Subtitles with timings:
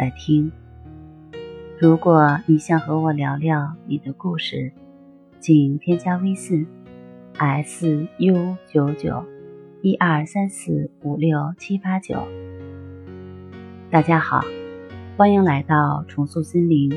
[0.00, 0.50] 在听。
[1.78, 4.72] 如果你想和我聊聊你的故事，
[5.40, 6.66] 请添加微信
[7.36, 9.22] s u 九九
[9.82, 12.26] 一二三四五六七八九。
[13.90, 14.40] 大家好，
[15.18, 16.90] 欢迎来到重塑心灵，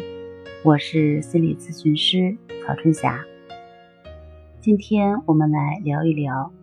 [0.64, 3.20] 我是心理咨询师曹春霞。
[4.62, 6.54] 今天我们来聊一聊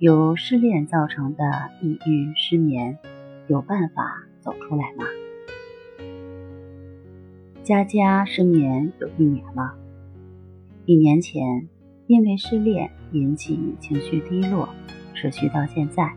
[0.00, 1.44] 由失恋造成的
[1.80, 2.98] 抑郁失眠，
[3.46, 5.06] 有办法走出来吗？
[7.68, 9.74] 佳佳失眠有一年了。
[10.86, 11.68] 一年前，
[12.06, 14.66] 因为失恋引起情绪低落，
[15.14, 16.10] 持续到现在，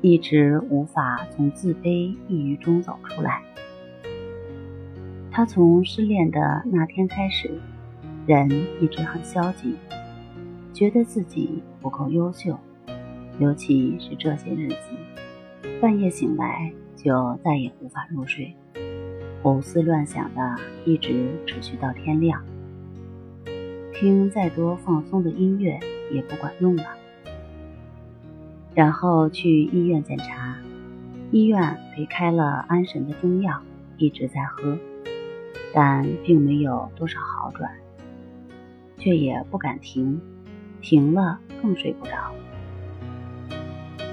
[0.00, 3.40] 一直无法从自卑抑郁中走出来。
[5.30, 7.48] 他从失恋的那天开始，
[8.26, 9.76] 人一直很消极，
[10.72, 12.58] 觉得自己不够优秀，
[13.38, 14.90] 尤其是这些日子，
[15.80, 18.52] 半夜醒来就再也无法入睡。
[19.42, 22.40] 胡思乱想的，一直持续到天亮。
[23.92, 25.80] 听再多放松的音乐
[26.12, 26.84] 也不管用了。
[28.72, 30.56] 然后去医院检查，
[31.32, 33.60] 医院给开了安神的中药，
[33.96, 34.78] 一直在喝，
[35.74, 37.68] 但并没有多少好转，
[38.96, 40.20] 却也不敢停，
[40.80, 42.32] 停了更睡不着。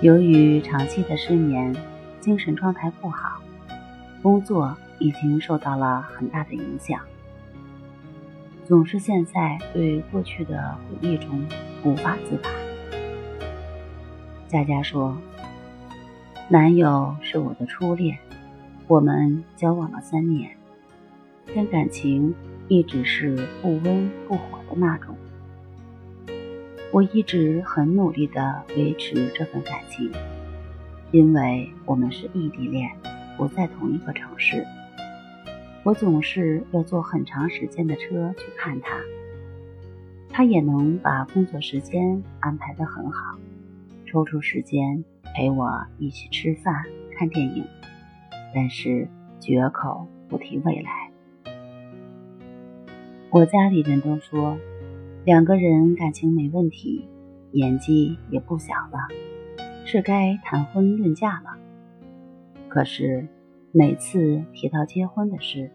[0.01, 1.75] 由于长期的失眠，
[2.19, 3.39] 精神状态不好，
[4.23, 4.75] 工作。
[4.99, 6.99] 已经受到了很大的影响，
[8.65, 11.45] 总是陷在对过去的回忆中
[11.83, 12.49] 无法自拔。
[14.47, 15.17] 佳佳说
[16.49, 18.17] ：“男友是我的初恋，
[18.87, 20.51] 我们交往了三年，
[21.55, 22.33] 但感情
[22.67, 25.15] 一直是不温不火的那种。
[26.91, 30.11] 我一直很努力的维持这份感情，
[31.11, 32.89] 因为我们是异地恋，
[33.37, 34.65] 不在同一个城市。”
[35.83, 38.99] 我总是要坐很长时间的车去看他，
[40.29, 43.39] 他也能把工作时间安排得很好，
[44.05, 45.03] 抽出时间
[45.33, 46.83] 陪我一起吃饭、
[47.17, 47.65] 看电影，
[48.53, 49.07] 但是
[49.39, 51.11] 绝口不提未来。
[53.31, 54.57] 我家里人都说，
[55.23, 57.07] 两个人感情没问题，
[57.51, 59.07] 年纪也不小了，
[59.85, 61.57] 是该谈婚论嫁了。
[62.67, 63.27] 可是。
[63.71, 65.69] 每次提到结婚的事，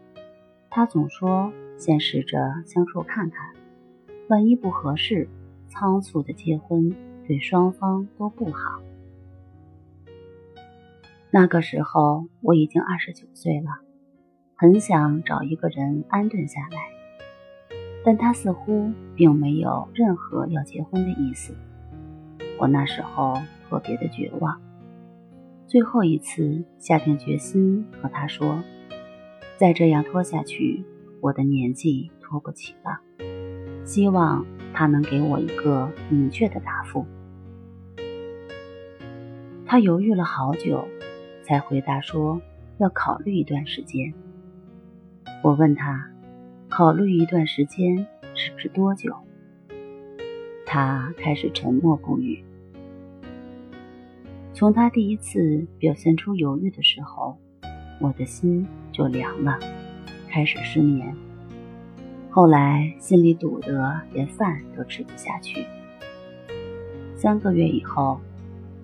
[0.69, 3.53] 他总说先试着相处看看，
[4.29, 5.29] 万一不合适，
[5.69, 6.93] 仓促的结婚
[7.25, 8.81] 对双方都不好。
[11.31, 13.69] 那个时候我已经二十九岁了，
[14.57, 21.55] 很想找一个人安顿下来，但他似乎并没有任何要结婚的意思。
[22.59, 24.61] 我那时候特别的绝望。
[25.67, 28.63] 最后一次下定决心和他说
[29.57, 30.85] ：“再这样拖下去，
[31.21, 33.01] 我的年纪拖不起了。”
[33.85, 37.05] 希望他能给我一个明确的答复。
[39.67, 40.87] 他犹豫了好久，
[41.43, 42.41] 才回答说
[42.79, 44.15] ：“要考虑一段时间。”
[45.43, 46.11] 我问他
[46.71, 49.15] ：“考虑一段时间是指多久？”
[50.67, 52.45] 他开始沉默不语。
[54.55, 57.37] 从他第一次表现出犹豫的时候，
[57.99, 59.59] 我的心就凉了，
[60.29, 61.13] 开始失眠。
[62.31, 65.67] 后来心里堵得连饭都吃不下去。
[67.17, 68.21] 三个月以后，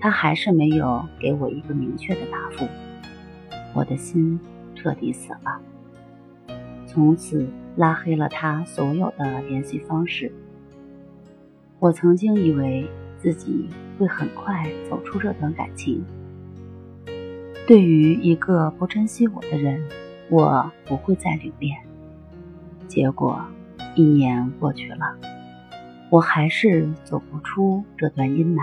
[0.01, 2.67] 他还是没有给我一个明确的答复，
[3.73, 4.41] 我的心
[4.75, 5.61] 彻底死了。
[6.85, 10.33] 从此拉黑了他所有的联系方式。
[11.79, 12.91] 我曾经以为。
[13.23, 13.69] 自己
[14.01, 16.03] 会很快走出这段感情。
[17.67, 19.87] 对于一个不珍惜我的人，
[20.31, 21.77] 我不会再留恋。
[22.89, 23.45] 结果
[23.95, 25.15] 一年过去了，
[26.09, 28.63] 我还是走不出这段阴霾。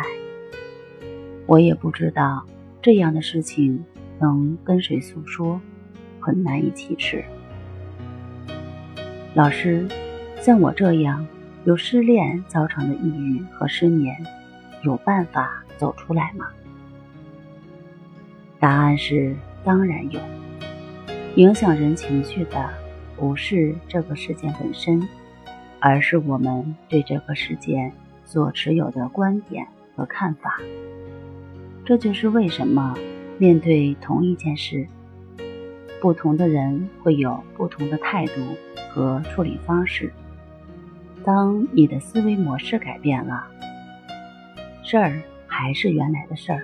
[1.46, 2.44] 我也不知道
[2.82, 3.86] 这样的事情
[4.20, 5.62] 能跟谁诉说，
[6.20, 7.24] 很难以启齿。
[9.36, 9.88] 老师，
[10.42, 11.28] 像我这样
[11.64, 14.18] 由失恋造成的抑郁和失眠。
[14.88, 16.48] 有办法走出来吗？
[18.58, 19.36] 答案是
[19.66, 20.22] 当然有。
[21.36, 22.70] 影响人情绪的
[23.18, 25.06] 不是这个事件本身，
[25.82, 27.92] 而是我们对这个事件
[28.24, 30.58] 所持有的观点和看法。
[31.86, 32.96] 这就是为什么
[33.38, 34.88] 面对同一件事，
[36.02, 38.34] 不同的人会有不同的态度
[38.90, 40.14] 和处理方式。
[41.26, 43.46] 当你的思维模式改变了，
[44.90, 46.64] 事儿还是原来的事儿，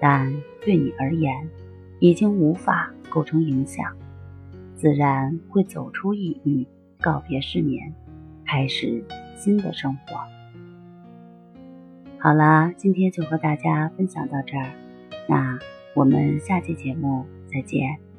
[0.00, 0.34] 但
[0.64, 1.50] 对你而言，
[1.98, 3.94] 已经无法构成影响，
[4.74, 6.66] 自然会走出抑郁，
[6.98, 7.92] 告别失眠，
[8.46, 9.04] 开始
[9.36, 10.16] 新的生活。
[12.18, 14.70] 好啦，今天就和大家分享到这儿，
[15.28, 15.58] 那
[15.92, 18.11] 我们下期节目再见。